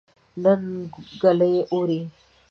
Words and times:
نن 0.43 0.61
ګلۍ 1.21 1.55
اوري 1.73 2.01